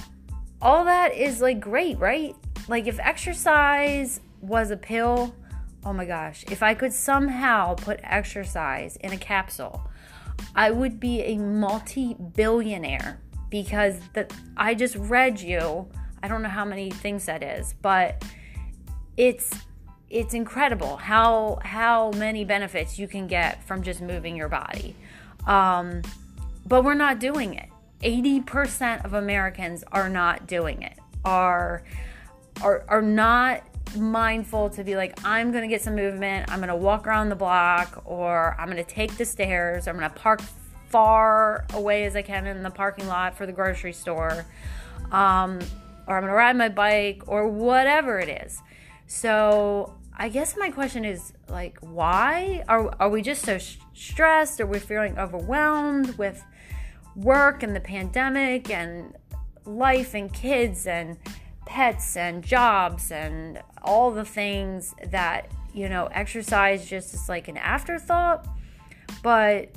all 0.62 0.86
that 0.86 1.14
is 1.14 1.42
like 1.42 1.60
great, 1.60 2.00
right? 2.00 2.36
Like, 2.68 2.88
if 2.88 3.00
exercise 3.00 4.22
was 4.42 4.72
a 4.72 4.78
pill, 4.78 5.36
oh 5.86 5.94
my 5.94 6.06
gosh, 6.06 6.46
if 6.50 6.64
I 6.64 6.74
could 6.74 6.94
somehow 6.94 7.76
put 7.76 8.00
exercise 8.04 8.96
in 8.98 9.12
a 9.12 9.18
capsule, 9.18 9.82
I 10.56 10.72
would 10.72 11.00
be 11.00 11.22
a 11.22 11.38
multi 11.38 12.14
billionaire 12.14 13.20
because 13.50 14.00
I 14.56 14.74
just 14.74 14.96
read 14.96 15.42
you. 15.42 15.88
I 16.24 16.28
don't 16.28 16.42
know 16.42 16.50
how 16.50 16.66
many 16.66 16.92
things 16.92 17.26
that 17.26 17.44
is, 17.44 17.74
but 17.82 18.24
it's 19.18 19.52
it's 20.10 20.34
incredible 20.34 20.98
how 20.98 21.60
how 21.64 22.12
many 22.12 22.44
benefits 22.44 22.98
you 22.98 23.08
can 23.08 23.28
get 23.28 23.64
from 23.64 23.84
just 23.84 24.02
moving 24.02 24.36
your 24.36 24.50
body. 24.50 24.96
Um, 25.46 26.02
but 26.66 26.84
we're 26.84 26.96
not 26.96 27.20
doing 27.20 27.54
it. 27.54 27.70
80% 28.02 29.04
of 29.06 29.14
Americans 29.14 29.84
are 29.92 30.10
not 30.10 30.48
doing 30.48 30.82
it. 30.82 30.98
Are 31.26 31.84
are 32.62 32.86
are 32.88 33.02
not 33.02 33.64
mindful 33.96 34.70
to 34.70 34.84
be 34.84 34.96
like 34.96 35.20
I'm 35.26 35.52
going 35.52 35.64
to 35.64 35.68
get 35.68 35.82
some 35.82 35.96
movement, 35.96 36.52
I'm 36.52 36.60
going 36.60 36.70
to 36.70 36.76
walk 36.76 37.08
around 37.08 37.30
the 37.30 37.36
block 37.36 38.04
or 38.06 38.56
I'm 38.60 38.70
going 38.70 38.84
to 38.84 38.90
take 38.90 39.18
the 39.18 39.26
stairs, 39.26 39.88
I'm 39.88 39.98
going 39.98 40.10
to 40.10 40.16
park 40.16 40.42
far 40.90 41.66
away 41.74 42.06
as 42.06 42.16
I 42.16 42.22
can 42.22 42.48
in 42.48 42.64
the 42.64 42.70
parking 42.70 43.08
lot 43.08 43.38
for 43.38 43.46
the 43.46 43.52
grocery 43.52 43.94
store. 43.94 44.46
Um, 45.12 45.60
or 46.08 46.18
I'm 46.18 46.24
going 46.24 46.32
to 46.32 46.36
ride 46.36 46.56
my 46.56 46.70
bike 46.70 47.24
or 47.28 47.48
whatever 47.48 48.20
it 48.20 48.44
is. 48.44 48.60
So 49.06 49.94
I 50.22 50.28
guess 50.28 50.58
my 50.58 50.70
question 50.70 51.06
is 51.06 51.32
like, 51.48 51.78
why? 51.80 52.66
Are 52.68 52.94
are 53.00 53.10
we 53.10 53.22
just 53.22 53.46
so 53.46 53.58
sh- 53.58 53.78
stressed? 53.94 54.60
Are 54.60 54.66
we 54.66 54.78
feeling 54.78 55.18
overwhelmed 55.18 56.18
with 56.18 56.44
work 57.16 57.64
and 57.64 57.74
the 57.74 57.80
pandemic 57.80 58.70
and 58.70 59.16
life 59.64 60.14
and 60.14 60.32
kids 60.34 60.88
and 60.88 61.18
pets 61.66 62.18
and 62.18 62.44
jobs 62.44 63.14
and 63.14 63.62
all 63.82 64.12
the 64.12 64.26
things 64.26 64.94
that 65.10 65.50
you 65.74 65.88
know 65.88 66.08
exercise 66.08 66.86
just 66.86 67.14
is 67.14 67.30
like 67.30 67.48
an 67.48 67.56
afterthought? 67.56 68.46
But 69.24 69.70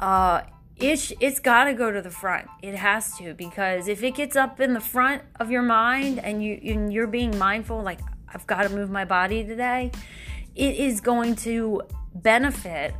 uh 0.00 0.42
it's 0.76 1.12
it's 1.20 1.38
got 1.38 1.64
to 1.64 1.74
go 1.74 1.92
to 1.92 2.02
the 2.02 2.10
front. 2.10 2.48
It 2.62 2.74
has 2.74 3.16
to 3.18 3.34
because 3.34 3.86
if 3.86 4.02
it 4.02 4.16
gets 4.16 4.34
up 4.34 4.58
in 4.58 4.72
the 4.72 4.80
front 4.80 5.22
of 5.38 5.52
your 5.52 5.62
mind 5.62 6.18
and 6.18 6.42
you 6.42 6.58
and 6.64 6.92
you're 6.92 7.06
being 7.06 7.38
mindful 7.38 7.80
like 7.80 8.00
I've 8.32 8.46
got 8.46 8.62
to 8.62 8.68
move 8.68 8.90
my 8.90 9.04
body 9.04 9.44
today, 9.44 9.90
it 10.54 10.76
is 10.76 11.00
going 11.00 11.36
to 11.36 11.82
benefit 12.14 12.94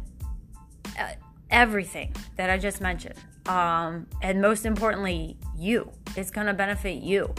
uh, 0.99 1.13
everything 1.51 2.15
that 2.37 2.51
I 2.51 2.59
just 2.59 2.81
mentioned. 2.81 3.17
Um, 3.47 4.07
and 4.23 4.41
most 4.41 4.67
importantly, 4.67 5.37
you. 5.57 5.91
It's 6.17 6.31
going 6.31 6.47
to 6.47 6.55
benefit 6.55 7.03
you. 7.03 7.35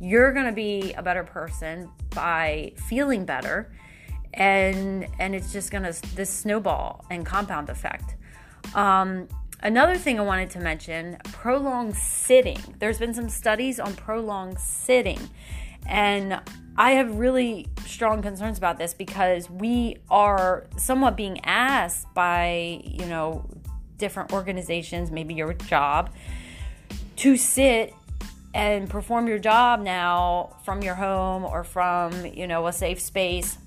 You're 0.00 0.32
going 0.32 0.46
to 0.46 0.52
be 0.52 0.92
a 0.94 1.02
better 1.02 1.24
person 1.24 1.90
by 2.10 2.72
feeling 2.88 3.24
better. 3.24 3.72
And, 4.34 5.06
and 5.18 5.34
it's 5.34 5.52
just 5.52 5.70
going 5.70 5.84
to, 5.84 6.16
this 6.16 6.30
snowball 6.30 7.04
and 7.10 7.24
compound 7.24 7.68
effect. 7.68 8.16
Um, 8.74 9.28
Another 9.64 9.96
thing 9.96 10.20
I 10.20 10.22
wanted 10.22 10.50
to 10.50 10.60
mention 10.60 11.16
prolonged 11.32 11.96
sitting. 11.96 12.58
There's 12.80 12.98
been 12.98 13.14
some 13.14 13.30
studies 13.30 13.80
on 13.80 13.94
prolonged 13.94 14.60
sitting, 14.60 15.18
and 15.86 16.40
I 16.76 16.92
have 16.92 17.16
really 17.16 17.68
strong 17.86 18.22
concerns 18.22 18.58
about 18.58 18.78
this 18.78 18.94
because 18.94 19.48
we 19.48 19.98
are 20.10 20.66
somewhat 20.76 21.16
being 21.16 21.44
asked 21.44 22.12
by, 22.14 22.82
you 22.84 23.06
know, 23.06 23.48
different 23.96 24.32
organizations, 24.32 25.10
maybe 25.10 25.34
your 25.34 25.52
job, 25.52 26.10
to 27.16 27.36
sit 27.36 27.94
and 28.54 28.88
perform 28.90 29.28
your 29.28 29.38
job 29.38 29.80
now 29.80 30.56
from 30.64 30.82
your 30.82 30.94
home 30.94 31.44
or 31.44 31.64
from, 31.64 32.26
you 32.26 32.46
know, 32.46 32.66
a 32.66 32.72
safe 32.72 33.00
space. 33.00 33.58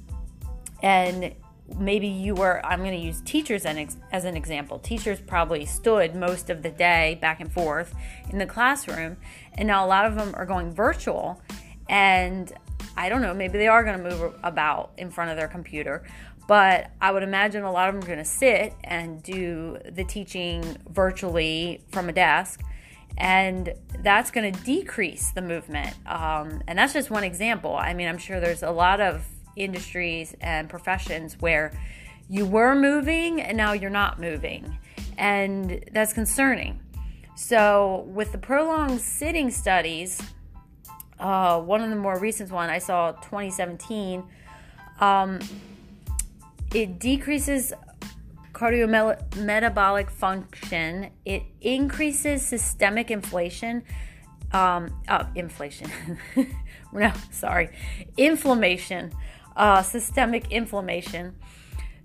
And 0.84 1.34
maybe 1.78 2.08
you 2.08 2.36
were, 2.36 2.66
I'm 2.66 2.80
going 2.80 2.98
to 2.98 3.06
use 3.06 3.22
teachers 3.22 3.66
as 3.66 4.26
an 4.26 4.38
example. 4.38 4.80
Teachers 4.80 5.20
probably 5.20 5.66
stood 5.66 6.16
most 6.16 6.50
of 6.50 6.62
the 6.62 6.70
day 6.70 7.18
back 7.22 7.40
and 7.40 7.52
forth 7.52 7.94
in 8.30 8.38
the 8.38 8.46
classroom. 8.46 9.18
And 9.54 9.68
now 9.68 9.86
a 9.86 9.88
lot 9.88 10.06
of 10.06 10.16
them 10.16 10.34
are 10.36 10.46
going 10.46 10.74
virtual. 10.74 11.42
And 11.90 12.52
I 12.96 13.10
don't 13.10 13.22
know, 13.22 13.34
maybe 13.34 13.58
they 13.58 13.68
are 13.68 13.84
going 13.84 13.98
to 13.98 14.10
move 14.10 14.34
about 14.44 14.92
in 14.98 15.10
front 15.10 15.32
of 15.32 15.38
their 15.38 15.48
computer. 15.48 16.04
But 16.48 16.92
I 17.02 17.12
would 17.12 17.24
imagine 17.24 17.64
a 17.64 17.72
lot 17.72 17.90
of 17.90 17.96
them 17.96 18.04
are 18.04 18.08
going 18.08 18.20
to 18.20 18.26
sit 18.26 18.74
and 18.84 19.22
do 19.22 19.78
the 19.90 20.04
teaching 20.04 20.78
virtually 20.90 21.82
from 21.92 22.08
a 22.08 22.14
desk 22.14 22.62
and 23.18 23.74
that's 24.04 24.30
going 24.30 24.52
to 24.54 24.64
decrease 24.64 25.32
the 25.32 25.42
movement. 25.42 25.96
Um, 26.06 26.62
and 26.68 26.78
that's 26.78 26.94
just 26.94 27.10
one 27.10 27.24
example. 27.24 27.76
I 27.76 27.94
mean, 27.94 28.08
I'm 28.08 28.18
sure 28.18 28.40
there's 28.40 28.64
a 28.64 28.72
lot 28.72 29.02
of 29.02 29.26
industries 29.56 30.36
and 30.40 30.70
professions 30.70 31.36
where 31.40 31.72
you 32.30 32.46
were 32.46 32.76
moving 32.76 33.42
and 33.42 33.58
now 33.58 33.72
you're 33.72 33.90
not 33.90 34.20
moving, 34.20 34.78
and 35.18 35.84
that's 35.92 36.14
concerning. 36.14 36.80
So, 37.36 38.06
with 38.08 38.32
the 38.32 38.38
prolonged 38.38 39.00
sitting 39.00 39.50
studies, 39.50 40.22
uh, 41.20 41.60
one 41.60 41.82
of 41.82 41.90
the 41.90 41.96
more 41.96 42.20
recent 42.20 42.52
one 42.52 42.70
I 42.70 42.80
saw 42.80 43.12
2017, 43.12 44.24
um, 45.00 45.40
it 46.74 47.00
decreases 47.00 47.74
cardiometabolic 48.54 50.10
function. 50.10 51.10
It 51.26 51.44
increases 51.62 52.46
systemic 52.46 53.12
inflation. 53.12 53.84
Um, 54.52 55.02
uh, 55.08 55.26
inflation. 55.36 55.92
no, 56.94 57.12
sorry, 57.32 57.70
inflammation. 58.16 59.12
Uh, 59.56 59.82
systemic 59.82 60.52
inflammation. 60.52 61.36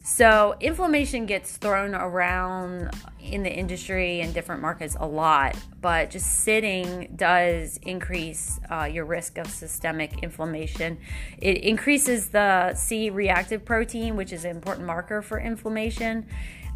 So, 0.05 0.57
inflammation 0.59 1.27
gets 1.27 1.57
thrown 1.57 1.95
around 1.95 2.91
in 3.21 3.45
the 3.45 3.53
industry 3.53 4.21
and 4.21 4.35
different 4.35 4.61
markets 4.61 4.97
a 4.99 5.07
lot, 5.07 5.57
but 5.81 6.11
just 6.11 6.41
sitting 6.41 7.13
does 7.15 7.79
increase 7.83 8.59
uh, 8.69 8.89
your 8.93 9.05
risk 9.05 9.39
of 9.39 9.47
systemic 9.47 10.25
inflammation. 10.25 10.99
It 11.39 11.59
increases 11.59 12.31
the 12.31 12.75
C 12.75 13.11
reactive 13.11 13.65
protein, 13.65 14.17
which 14.17 14.33
is 14.33 14.45
an 14.45 14.51
important 14.51 14.89
marker 14.89 15.23
for 15.23 15.39
inflammation. 15.39 16.27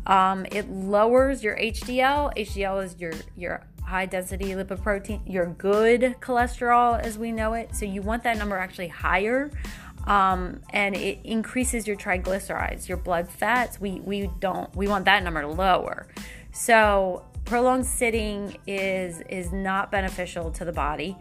Um, 0.07 0.47
it 0.53 0.71
lowers 0.71 1.43
your 1.43 1.57
HDL. 1.57 2.33
HDL 2.37 2.85
is 2.85 2.97
your, 3.01 3.13
your 3.37 3.67
high 3.83 4.07
density 4.07 4.51
lipoprotein, 4.51 5.21
your 5.27 5.47
good 5.47 6.15
cholesterol 6.21 7.01
as 7.01 7.19
we 7.19 7.33
know 7.33 7.55
it. 7.55 7.75
So, 7.75 7.87
you 7.87 8.03
want 8.03 8.23
that 8.23 8.39
number 8.39 8.57
actually 8.57 8.89
higher 8.89 9.51
um, 10.07 10.61
and 10.71 10.95
it 10.95 11.19
increases 11.25 11.87
your 11.87 11.97
triglycerides, 11.97 12.89
your 12.89 12.99
blood 12.99 13.29
fats. 13.29 13.81
We 13.81 14.01
we 14.01 14.31
don't 14.39 14.75
we 14.77 14.89
want 14.89 15.05
that 15.07 15.23
number 15.23 15.43
to 15.43 15.49
lower. 15.49 16.07
So 16.53 17.25
prolonged 17.45 17.87
sitting 17.87 18.57
is 18.67 19.21
is 19.29 19.53
not 19.53 19.91
beneficial 19.91 20.51
to 20.53 20.65
the 20.65 20.73
body. 20.73 21.17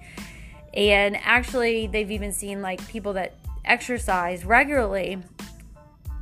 And 0.74 1.16
actually, 1.18 1.88
they've 1.88 2.12
even 2.12 2.32
seen 2.32 2.62
like 2.62 2.86
people 2.88 3.14
that 3.14 3.36
exercise 3.64 4.46
regularly 4.46 5.24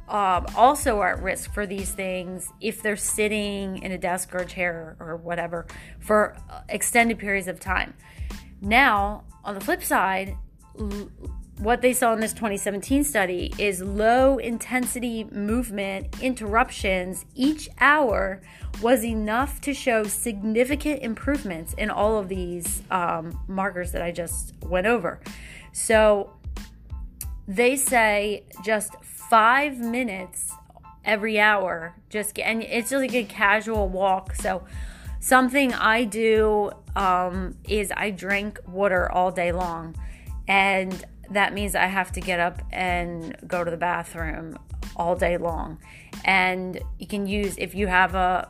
um, 0.08 0.46
also 0.56 1.00
are 1.00 1.14
at 1.14 1.24
risk 1.24 1.54
for 1.54 1.66
these 1.66 1.92
things 1.92 2.52
if 2.62 2.84
they're 2.84 2.96
sitting 2.96 3.82
in 3.82 3.92
a 3.92 3.98
desk 3.98 4.34
or 4.36 4.40
a 4.40 4.46
chair 4.46 4.96
or 5.00 5.16
whatever 5.16 5.66
for 6.00 6.38
extended 6.70 7.18
periods 7.18 7.48
of 7.48 7.60
time. 7.60 7.94
Now, 8.62 9.24
on 9.44 9.56
the 9.56 9.62
flip 9.62 9.84
side, 9.84 10.38
what 11.60 11.82
they 11.82 11.94
saw 11.94 12.14
in 12.14 12.20
this 12.20 12.34
2017 12.34 13.04
study 13.04 13.54
is 13.58 13.82
low 13.82 14.38
intensity 14.38 15.26
movement 15.26 16.22
interruptions 16.22 17.26
each 17.36 17.70
hour 17.80 18.42
was 18.82 19.06
enough 19.06 19.62
to 19.62 19.74
show 19.74 20.04
significant 20.04 21.02
improvements 21.04 21.74
in 21.76 21.90
all 21.90 22.18
of 22.18 22.28
these 22.28 22.82
um, 22.90 23.40
markers 23.48 23.92
that 23.92 24.02
I 24.02 24.12
just 24.12 24.54
went 24.64 24.88
over. 24.88 25.20
So 25.72 26.34
they 27.48 27.76
say 27.76 28.46
just 28.64 28.96
five 29.04 29.78
minutes 29.78 30.52
every 31.06 31.40
hour, 31.40 31.96
just 32.10 32.40
and 32.40 32.64
it's 32.64 32.90
just 32.90 33.02
like 33.02 33.14
a 33.14 33.26
casual 33.26 33.90
walk. 33.90 34.36
So 34.36 34.64
something 35.20 35.74
I 35.74 36.06
do 36.06 36.72
um, 36.96 37.56
is 37.68 37.92
I 37.96 38.10
drink 38.10 38.60
water 38.68 39.12
all 39.12 39.32
day 39.32 39.52
long. 39.52 39.96
And 40.48 41.06
that 41.34 41.54
means 41.54 41.76
I 41.76 41.86
have 41.86 42.12
to 42.14 42.22
get 42.22 42.40
up 42.40 42.62
and 42.72 43.36
go 43.48 43.64
to 43.64 43.72
the 43.72 43.78
bathroom 43.78 44.58
all 44.96 45.16
day 45.16 45.38
long. 45.38 45.80
And 46.24 46.80
you 47.00 47.08
can 47.08 47.28
use, 47.28 47.56
if 47.58 47.76
you 47.76 47.88
have 47.88 48.16
a, 48.16 48.50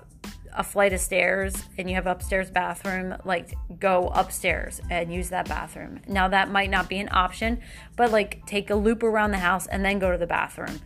a 0.55 0.63
flight 0.63 0.93
of 0.93 0.99
stairs 0.99 1.55
and 1.77 1.89
you 1.89 1.95
have 1.95 2.07
upstairs 2.07 2.51
bathroom, 2.51 3.15
like 3.25 3.55
go 3.79 4.09
upstairs 4.09 4.81
and 4.89 5.13
use 5.13 5.29
that 5.29 5.47
bathroom. 5.47 6.01
Now 6.07 6.27
that 6.27 6.51
might 6.51 6.69
not 6.69 6.89
be 6.89 6.99
an 6.99 7.09
option, 7.11 7.61
but 7.95 8.11
like 8.11 8.45
take 8.45 8.69
a 8.69 8.75
loop 8.75 9.03
around 9.03 9.31
the 9.31 9.39
house 9.39 9.67
and 9.67 9.83
then 9.83 9.99
go 9.99 10.11
to 10.11 10.17
the 10.17 10.27
bathroom. 10.27 10.79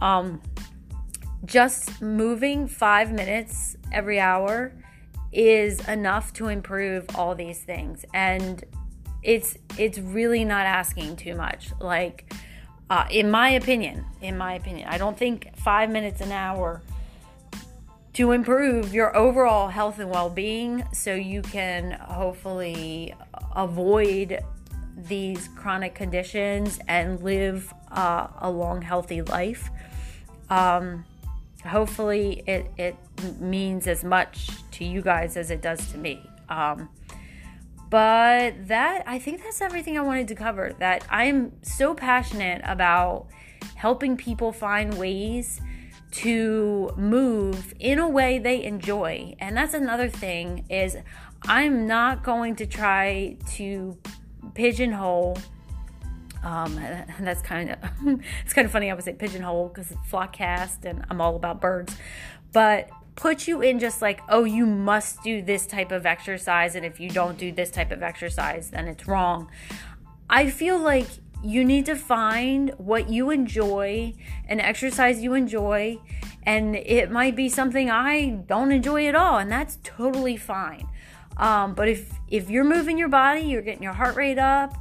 Um, 0.00 0.40
just 1.44 2.00
moving 2.00 2.68
five 2.68 3.12
minutes 3.12 3.76
every 3.90 4.20
hour 4.20 4.72
is 5.32 5.86
enough 5.88 6.32
to 6.34 6.48
improve 6.48 7.06
all 7.14 7.34
these 7.34 7.60
things. 7.60 8.04
And 8.14 8.64
it's 9.22 9.56
it's 9.78 9.98
really 9.98 10.44
not 10.44 10.66
asking 10.66 11.16
too 11.16 11.34
much. 11.34 11.70
Like, 11.80 12.32
uh, 12.90 13.06
in 13.10 13.30
my 13.30 13.50
opinion, 13.50 14.04
in 14.20 14.36
my 14.36 14.54
opinion, 14.54 14.88
I 14.88 14.98
don't 14.98 15.16
think 15.16 15.56
five 15.56 15.90
minutes 15.90 16.20
an 16.20 16.32
hour 16.32 16.82
to 18.14 18.32
improve 18.32 18.92
your 18.92 19.16
overall 19.16 19.68
health 19.68 19.98
and 19.98 20.10
well-being, 20.10 20.84
so 20.92 21.14
you 21.14 21.40
can 21.40 21.92
hopefully 21.92 23.14
avoid 23.56 24.40
these 25.08 25.48
chronic 25.56 25.94
conditions 25.94 26.78
and 26.86 27.22
live 27.22 27.72
uh, 27.90 28.26
a 28.40 28.50
long, 28.50 28.82
healthy 28.82 29.22
life. 29.22 29.70
Um, 30.50 31.06
hopefully, 31.64 32.42
it 32.46 32.70
it 32.76 32.96
means 33.40 33.86
as 33.86 34.04
much 34.04 34.50
to 34.72 34.84
you 34.84 35.00
guys 35.00 35.36
as 35.36 35.50
it 35.50 35.62
does 35.62 35.90
to 35.92 35.98
me. 35.98 36.28
Um, 36.48 36.90
but 37.92 38.68
that, 38.68 39.02
I 39.06 39.18
think 39.18 39.42
that's 39.42 39.60
everything 39.60 39.98
I 39.98 40.00
wanted 40.00 40.26
to 40.28 40.34
cover. 40.34 40.72
That 40.78 41.06
I'm 41.10 41.52
so 41.60 41.92
passionate 41.92 42.62
about 42.64 43.26
helping 43.74 44.16
people 44.16 44.50
find 44.50 44.96
ways 44.96 45.60
to 46.12 46.90
move 46.96 47.74
in 47.78 47.98
a 47.98 48.08
way 48.08 48.38
they 48.38 48.64
enjoy. 48.64 49.34
And 49.38 49.54
that's 49.54 49.74
another 49.74 50.08
thing 50.08 50.64
is 50.70 50.96
I'm 51.42 51.86
not 51.86 52.24
going 52.24 52.56
to 52.56 52.66
try 52.66 53.36
to 53.56 53.98
pigeonhole 54.54 55.36
um, 56.42 56.74
that's 57.20 57.42
kind 57.42 57.72
of 57.72 57.78
it's 58.42 58.54
kind 58.54 58.64
of 58.64 58.72
funny. 58.72 58.90
I 58.90 58.94
would 58.94 59.04
say 59.04 59.12
pigeonhole 59.12 59.68
because 59.68 59.90
it's 59.90 60.00
flockcast 60.10 60.86
and 60.86 61.04
I'm 61.10 61.20
all 61.20 61.36
about 61.36 61.60
birds, 61.60 61.94
but 62.54 62.88
put 63.14 63.46
you 63.46 63.60
in 63.60 63.78
just 63.78 64.02
like, 64.02 64.20
oh, 64.28 64.44
you 64.44 64.66
must 64.66 65.22
do 65.22 65.42
this 65.42 65.66
type 65.66 65.92
of 65.92 66.06
exercise, 66.06 66.74
and 66.74 66.84
if 66.84 66.98
you 67.00 67.10
don't 67.10 67.38
do 67.38 67.52
this 67.52 67.70
type 67.70 67.90
of 67.90 68.02
exercise, 68.02 68.70
then 68.70 68.88
it's 68.88 69.06
wrong. 69.06 69.50
I 70.30 70.50
feel 70.50 70.78
like 70.78 71.08
you 71.44 71.64
need 71.64 71.86
to 71.86 71.96
find 71.96 72.70
what 72.78 73.10
you 73.10 73.30
enjoy, 73.30 74.14
an 74.48 74.60
exercise 74.60 75.22
you 75.22 75.34
enjoy, 75.34 75.98
and 76.44 76.76
it 76.76 77.10
might 77.10 77.36
be 77.36 77.48
something 77.48 77.90
I 77.90 78.28
don't 78.46 78.72
enjoy 78.72 79.06
at 79.06 79.14
all, 79.14 79.38
and 79.38 79.50
that's 79.50 79.78
totally 79.82 80.36
fine. 80.36 80.88
Um, 81.36 81.74
but 81.74 81.88
if 81.88 82.12
if 82.28 82.50
you're 82.50 82.64
moving 82.64 82.98
your 82.98 83.08
body, 83.08 83.42
you're 83.42 83.62
getting 83.62 83.82
your 83.82 83.92
heart 83.92 84.16
rate 84.16 84.38
up, 84.38 84.76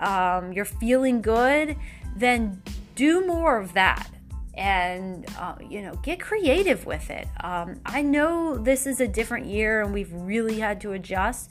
um, 0.00 0.52
you're 0.52 0.64
feeling 0.64 1.22
good, 1.22 1.76
then 2.14 2.62
do 2.94 3.26
more 3.26 3.58
of 3.58 3.72
that 3.72 4.08
and 4.54 5.26
uh, 5.38 5.54
you 5.68 5.82
know 5.82 5.94
get 6.02 6.20
creative 6.20 6.84
with 6.86 7.10
it. 7.10 7.26
Um, 7.42 7.80
i 7.86 8.02
know 8.02 8.56
this 8.56 8.86
is 8.86 9.00
a 9.00 9.08
different 9.08 9.46
year 9.46 9.82
and 9.82 9.92
we've 9.92 10.12
really 10.12 10.60
had 10.60 10.80
to 10.82 10.92
adjust 10.92 11.50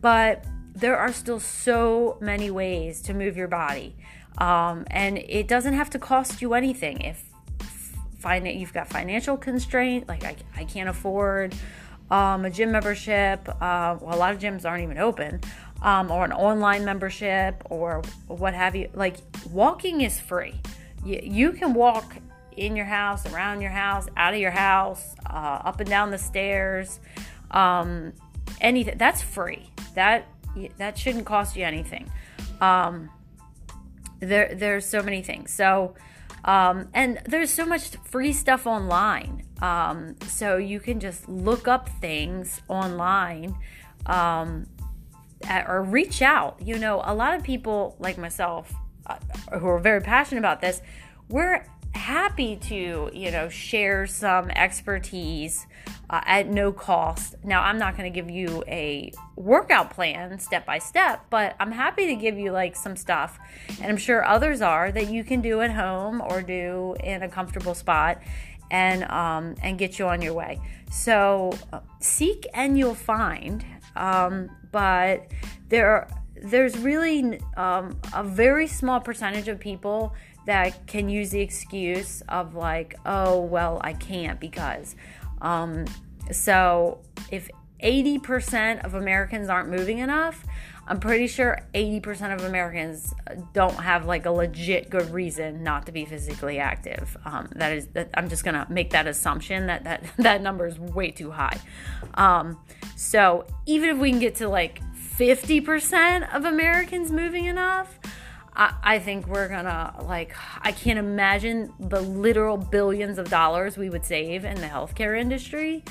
but 0.00 0.44
there 0.74 0.96
are 0.96 1.12
still 1.12 1.40
so 1.40 2.16
many 2.20 2.50
ways 2.50 3.02
to 3.02 3.12
move 3.12 3.36
your 3.36 3.48
body. 3.48 3.96
Um, 4.38 4.86
and 4.90 5.18
it 5.18 5.48
doesn't 5.48 5.74
have 5.74 5.90
to 5.90 5.98
cost 5.98 6.40
you 6.40 6.54
anything. 6.54 7.00
If 7.02 7.24
find 8.18 8.46
it 8.46 8.54
you've 8.54 8.72
got 8.72 8.86
financial 8.86 9.34
constraint 9.34 10.06
like 10.06 10.24
i, 10.24 10.36
I 10.54 10.64
can't 10.64 10.90
afford 10.90 11.54
um, 12.10 12.44
a 12.44 12.50
gym 12.50 12.70
membership 12.70 13.48
uh, 13.48 13.96
well 13.98 14.14
a 14.14 14.18
lot 14.18 14.34
of 14.34 14.38
gyms 14.38 14.66
aren't 14.66 14.82
even 14.82 14.98
open 14.98 15.40
um, 15.82 16.10
or 16.10 16.24
an 16.24 16.32
online 16.32 16.84
membership 16.84 17.62
or 17.70 18.02
what 18.26 18.54
have 18.54 18.76
you. 18.76 18.88
Like 18.94 19.16
walking 19.50 20.02
is 20.02 20.18
free. 20.18 20.54
You, 21.04 21.20
you 21.22 21.52
can 21.52 21.74
walk 21.74 22.16
in 22.60 22.76
your 22.76 22.84
house, 22.84 23.26
around 23.32 23.62
your 23.62 23.70
house, 23.70 24.06
out 24.16 24.34
of 24.34 24.40
your 24.40 24.50
house, 24.50 25.16
uh, 25.26 25.62
up 25.64 25.80
and 25.80 25.88
down 25.88 26.10
the 26.10 26.18
stairs, 26.18 27.00
um, 27.50 28.12
anything. 28.60 28.98
That's 28.98 29.22
free. 29.22 29.70
That 29.94 30.26
that 30.76 30.98
shouldn't 30.98 31.24
cost 31.24 31.56
you 31.56 31.64
anything. 31.64 32.10
Um, 32.60 33.08
there, 34.20 34.54
there's 34.54 34.84
so 34.84 35.02
many 35.02 35.22
things. 35.22 35.52
So, 35.52 35.94
um, 36.44 36.88
and 36.92 37.20
there's 37.26 37.50
so 37.50 37.64
much 37.64 37.96
free 38.04 38.32
stuff 38.32 38.66
online. 38.66 39.46
Um, 39.62 40.16
so 40.26 40.58
you 40.58 40.80
can 40.80 41.00
just 41.00 41.28
look 41.28 41.66
up 41.66 41.88
things 42.00 42.60
online 42.68 43.56
um, 44.06 44.66
or 45.66 45.82
reach 45.82 46.20
out. 46.20 46.60
You 46.62 46.78
know, 46.78 47.00
a 47.04 47.14
lot 47.14 47.34
of 47.34 47.42
people 47.42 47.96
like 47.98 48.18
myself 48.18 48.70
uh, 49.06 49.16
who 49.58 49.66
are 49.68 49.78
very 49.78 50.00
passionate 50.02 50.40
about 50.40 50.60
this, 50.60 50.82
we're 51.30 51.64
happy 51.94 52.56
to, 52.56 53.10
you 53.12 53.30
know, 53.30 53.48
share 53.48 54.06
some 54.06 54.50
expertise 54.50 55.66
uh, 56.08 56.20
at 56.24 56.48
no 56.48 56.72
cost. 56.72 57.36
Now, 57.44 57.62
I'm 57.62 57.78
not 57.78 57.96
going 57.96 58.10
to 58.10 58.14
give 58.14 58.30
you 58.30 58.64
a 58.66 59.12
workout 59.36 59.90
plan 59.90 60.38
step 60.38 60.66
by 60.66 60.78
step, 60.78 61.26
but 61.30 61.56
I'm 61.60 61.72
happy 61.72 62.06
to 62.08 62.14
give 62.14 62.38
you 62.38 62.52
like 62.52 62.76
some 62.76 62.96
stuff, 62.96 63.38
and 63.80 63.86
I'm 63.86 63.96
sure 63.96 64.24
others 64.24 64.60
are 64.62 64.90
that 64.92 65.10
you 65.10 65.24
can 65.24 65.40
do 65.40 65.60
at 65.60 65.70
home 65.70 66.20
or 66.20 66.42
do 66.42 66.96
in 67.02 67.22
a 67.22 67.28
comfortable 67.28 67.74
spot. 67.74 68.20
And 68.72 69.02
um, 69.10 69.56
and 69.64 69.76
get 69.76 69.98
you 69.98 70.06
on 70.06 70.22
your 70.22 70.32
way. 70.32 70.60
So 70.92 71.58
uh, 71.72 71.80
seek 71.98 72.46
and 72.54 72.78
you'll 72.78 72.94
find. 72.94 73.64
Um, 73.96 74.48
but 74.70 75.26
there 75.68 76.06
there's 76.36 76.78
really 76.78 77.40
um, 77.56 77.98
a 78.14 78.22
very 78.22 78.68
small 78.68 79.00
percentage 79.00 79.48
of 79.48 79.58
people 79.58 80.14
that 80.46 80.86
can 80.86 81.08
use 81.08 81.30
the 81.30 81.40
excuse 81.40 82.22
of 82.28 82.54
like, 82.54 82.96
oh 83.06 83.40
well, 83.40 83.80
I 83.82 83.92
can't 83.92 84.40
because. 84.40 84.96
Um, 85.40 85.86
so 86.32 87.00
if 87.30 87.50
80% 87.82 88.84
of 88.84 88.94
Americans 88.94 89.48
aren't 89.48 89.70
moving 89.70 89.98
enough, 89.98 90.44
I'm 90.86 90.98
pretty 90.98 91.28
sure 91.28 91.56
80% 91.72 92.34
of 92.34 92.44
Americans 92.44 93.14
don't 93.52 93.74
have 93.74 94.06
like 94.06 94.26
a 94.26 94.30
legit 94.30 94.90
good 94.90 95.08
reason 95.10 95.62
not 95.62 95.86
to 95.86 95.92
be 95.92 96.04
physically 96.04 96.58
active. 96.58 97.16
Um, 97.24 97.48
that 97.54 97.72
is, 97.72 97.86
that, 97.88 98.10
I'm 98.14 98.28
just 98.28 98.44
gonna 98.44 98.66
make 98.68 98.90
that 98.90 99.06
assumption 99.06 99.66
that 99.66 99.84
that 99.84 100.02
that 100.18 100.42
number 100.42 100.66
is 100.66 100.78
way 100.80 101.12
too 101.12 101.30
high. 101.30 101.60
Um, 102.14 102.58
so 102.96 103.46
even 103.66 103.90
if 103.90 103.98
we 103.98 104.10
can 104.10 104.18
get 104.18 104.34
to 104.36 104.48
like 104.48 104.80
50% 105.16 106.34
of 106.34 106.44
Americans 106.44 107.12
moving 107.12 107.44
enough, 107.44 107.98
I, 108.54 108.98
think 108.98 109.26
we're 109.26 109.48
gonna 109.48 109.94
like 110.02 110.34
I 110.60 110.72
can't 110.72 110.98
imagine 110.98 111.72
the 111.78 112.00
literal 112.00 112.56
billions 112.56 113.18
of 113.18 113.30
dollars 113.30 113.76
we 113.78 113.88
would 113.88 114.04
save 114.04 114.44
in 114.44 114.60
the 114.60 114.66
healthcare 114.66 115.18
industry. 115.18 115.84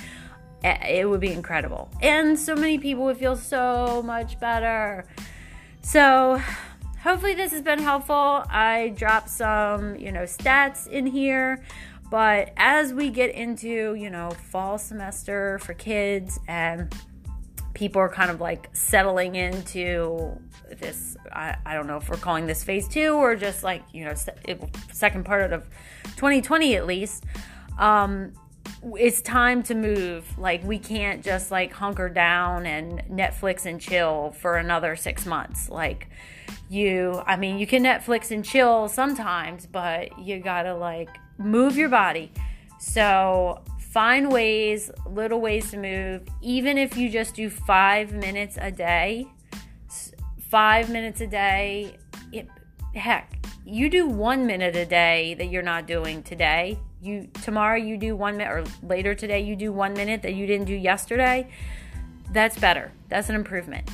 It 0.64 1.08
would 1.08 1.22
be 1.22 1.32
incredible. 1.32 1.90
And 2.02 2.38
so 2.38 2.56
many 2.56 2.78
people 2.78 3.06
would 3.06 3.18
feel 3.18 3.38
so 3.38 4.04
much 4.04 4.40
better. 4.40 5.06
So 5.82 6.42
hopefully 7.02 7.34
this 7.34 7.52
has 7.52 7.62
been 7.62 7.80
helpful. 7.80 8.44
I 8.50 8.94
dropped 8.96 9.30
some, 9.30 9.96
you 9.96 10.12
know, 10.12 10.24
stats 10.24 10.88
in 10.88 11.08
here. 11.08 11.64
But 12.12 12.54
as 12.58 12.92
we 12.94 13.10
get 13.10 13.36
into, 13.36 13.94
you 13.94 14.10
know, 14.10 14.32
fall 14.32 14.78
semester 14.78 15.60
for 15.60 15.74
kids 15.74 16.40
and 16.48 16.94
people 17.80 18.02
are 18.02 18.10
kind 18.10 18.30
of 18.30 18.42
like 18.42 18.70
settling 18.74 19.36
into 19.36 20.38
this 20.82 21.16
I, 21.32 21.56
I 21.66 21.74
don't 21.74 21.88
know 21.88 21.96
if 21.96 22.10
we're 22.10 22.18
calling 22.18 22.46
this 22.46 22.62
phase 22.62 22.90
two 22.90 23.14
or 23.14 23.38
just 23.38 23.64
like 23.64 23.84
you 23.94 24.04
know 24.04 24.14
second 24.92 25.24
part 25.24 25.54
of 25.54 25.64
2020 26.18 26.76
at 26.76 26.86
least 26.86 27.24
um 27.78 28.34
it's 28.96 29.22
time 29.22 29.64
to 29.64 29.76
move. 29.76 30.38
Like 30.38 30.64
we 30.64 30.80
can't 30.80 31.24
just 31.24 31.52
like 31.52 31.74
hunker 31.74 32.08
down 32.08 32.66
and 32.66 33.02
netflix 33.10 33.66
and 33.66 33.82
chill 33.82 34.32
for 34.40 34.56
another 34.58 34.96
six 34.96 35.26
months. 35.26 35.70
Like 35.70 36.10
you 36.70 37.22
i 37.26 37.36
mean 37.36 37.60
you 37.60 37.68
can 37.68 37.84
netflix 37.84 38.32
and 38.32 38.44
chill 38.44 38.88
sometimes 38.88 39.68
but 39.68 40.18
you 40.18 40.40
gotta 40.40 40.74
like 40.74 41.10
move 41.38 41.78
your 41.78 41.90
body. 41.90 42.32
So 42.80 43.64
find 43.90 44.32
ways, 44.32 44.92
little 45.08 45.42
ways 45.42 45.72
to 45.72 45.78
move, 45.78 46.22
even 46.42 46.78
if 46.78 46.96
you 46.96 47.10
just 47.10 47.36
do 47.36 47.50
five 47.50 48.14
minutes 48.14 48.58
a 48.62 48.72
day. 48.72 49.28
Five 50.50 50.90
minutes 50.90 51.22
a 51.22 51.28
day. 51.28 51.98
It, 52.32 52.48
heck, 52.94 53.34
you 53.66 53.90
do 53.90 54.08
one 54.08 54.46
minute 54.46 54.76
a 54.76 54.86
day 54.86 55.36
that 55.36 55.48
you're 55.48 55.64
not 55.64 55.88
doing 55.88 56.24
today. 56.24 56.80
You 57.02 57.30
tomorrow 57.42 57.78
you 57.78 57.98
do 57.98 58.16
one 58.16 58.38
minute, 58.38 58.52
or 58.52 58.64
later 58.86 59.16
today 59.16 59.42
you 59.42 59.56
do 59.56 59.72
one 59.72 59.94
minute 59.94 60.22
that 60.24 60.34
you 60.34 60.46
didn't 60.46 60.66
do 60.66 60.74
yesterday. 60.74 61.50
That's 62.32 62.58
better. 62.60 62.92
That's 63.10 63.30
an 63.30 63.36
improvement. 63.36 63.90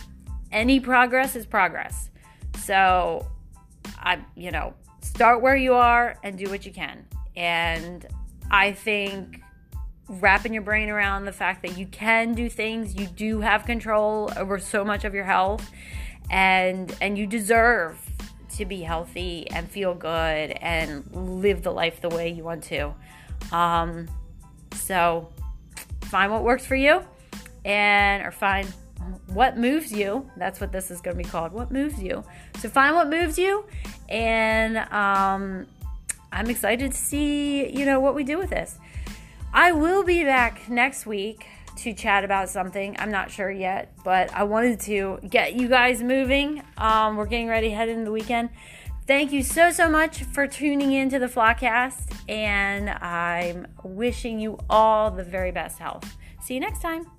Any 0.51 0.79
progress 0.79 1.35
is 1.35 1.45
progress. 1.45 2.09
So, 2.63 3.27
I, 3.99 4.19
you 4.35 4.51
know, 4.51 4.73
start 5.01 5.41
where 5.41 5.55
you 5.55 5.73
are 5.73 6.17
and 6.23 6.37
do 6.37 6.49
what 6.49 6.65
you 6.65 6.71
can. 6.71 7.05
And 7.35 8.05
I 8.49 8.71
think 8.71 9.41
wrapping 10.07 10.53
your 10.53 10.61
brain 10.61 10.89
around 10.89 11.25
the 11.25 11.31
fact 11.31 11.61
that 11.63 11.77
you 11.77 11.85
can 11.87 12.33
do 12.33 12.49
things, 12.49 12.95
you 12.95 13.07
do 13.07 13.41
have 13.41 13.65
control 13.65 14.31
over 14.37 14.59
so 14.59 14.85
much 14.85 15.03
of 15.03 15.13
your 15.13 15.23
health 15.23 15.69
and 16.29 16.95
and 17.01 17.17
you 17.17 17.27
deserve 17.27 17.99
to 18.55 18.65
be 18.65 18.81
healthy 18.81 19.49
and 19.51 19.69
feel 19.69 19.93
good 19.93 20.51
and 20.61 21.05
live 21.13 21.61
the 21.61 21.71
life 21.71 22.01
the 22.01 22.09
way 22.09 22.29
you 22.29 22.43
want 22.43 22.63
to. 22.63 22.93
Um, 23.51 24.07
so 24.73 25.29
find 26.03 26.31
what 26.31 26.43
works 26.43 26.65
for 26.65 26.75
you 26.75 27.01
and 27.63 28.23
or 28.25 28.31
find 28.31 28.67
what 29.27 29.57
moves 29.57 29.91
you. 29.91 30.29
That's 30.37 30.61
what 30.61 30.71
this 30.71 30.89
is 30.89 31.01
going 31.01 31.17
to 31.17 31.23
be 31.23 31.29
called. 31.29 31.51
What 31.51 31.71
moves 31.71 32.01
you? 32.01 32.23
So 32.59 32.69
find 32.69 32.95
what 32.95 33.09
moves 33.09 33.37
you 33.37 33.65
and 34.07 34.77
um, 34.77 35.67
I'm 36.31 36.49
excited 36.49 36.91
to 36.91 36.97
see, 36.97 37.69
you 37.69 37.85
know, 37.85 37.99
what 37.99 38.15
we 38.15 38.23
do 38.23 38.37
with 38.37 38.49
this. 38.49 38.77
I 39.55 39.71
will 39.71 40.03
be 40.03 40.25
back 40.25 40.69
next 40.69 41.05
week 41.05 41.47
to 41.77 41.93
chat 41.93 42.25
about 42.25 42.49
something. 42.49 42.93
I'm 42.99 43.09
not 43.09 43.31
sure 43.31 43.49
yet, 43.49 43.93
but 44.03 44.29
I 44.33 44.43
wanted 44.43 44.81
to 44.81 45.17
get 45.29 45.53
you 45.53 45.69
guys 45.69 46.03
moving. 46.03 46.61
Um, 46.77 47.15
we're 47.15 47.25
getting 47.25 47.47
ready 47.47 47.69
head 47.69 47.87
into 47.87 48.03
the 48.03 48.11
weekend. 48.11 48.49
Thank 49.07 49.31
you 49.31 49.43
so, 49.43 49.71
so 49.71 49.89
much 49.89 50.23
for 50.23 50.45
tuning 50.45 50.91
in 50.91 51.09
to 51.09 51.19
the 51.19 51.27
Flockcast, 51.27 52.13
and 52.27 52.89
I'm 52.89 53.67
wishing 53.81 54.41
you 54.41 54.59
all 54.69 55.09
the 55.09 55.23
very 55.23 55.53
best 55.53 55.79
health. 55.79 56.17
See 56.41 56.55
you 56.55 56.59
next 56.59 56.81
time. 56.81 57.14